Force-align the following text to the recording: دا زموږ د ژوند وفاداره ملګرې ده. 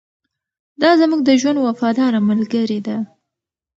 دا 0.81 0.89
زموږ 1.01 1.21
د 1.25 1.29
ژوند 1.41 1.57
وفاداره 1.67 2.19
ملګرې 2.29 2.79
ده. 2.87 2.97